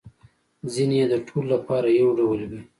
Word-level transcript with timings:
ځینې 0.73 0.95
يې 1.01 1.05
د 1.11 1.15
ټولو 1.27 1.47
لپاره 1.55 1.87
یو 1.99 2.09
ډول 2.19 2.39
وي 2.49 2.61